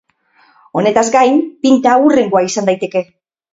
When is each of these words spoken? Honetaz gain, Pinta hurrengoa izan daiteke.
Honetaz 0.81 1.03
gain, 1.17 1.37
Pinta 1.67 1.95
hurrengoa 2.07 2.45
izan 2.51 2.73
daiteke. 2.73 3.07